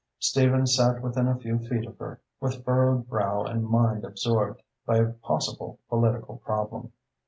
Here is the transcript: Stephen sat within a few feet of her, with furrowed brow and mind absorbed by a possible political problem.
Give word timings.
Stephen 0.17 0.65
sat 0.65 0.99
within 1.03 1.27
a 1.27 1.37
few 1.37 1.59
feet 1.59 1.85
of 1.85 1.95
her, 1.99 2.19
with 2.39 2.65
furrowed 2.65 3.07
brow 3.07 3.43
and 3.43 3.63
mind 3.69 4.03
absorbed 4.03 4.63
by 4.83 4.97
a 4.97 5.11
possible 5.11 5.77
political 5.89 6.37
problem. 6.37 6.91